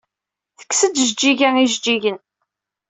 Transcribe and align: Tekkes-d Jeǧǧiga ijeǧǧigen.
Tekkes-d 0.57 0.95
Jeǧǧiga 1.03 1.49
ijeǧǧigen. 1.63 2.17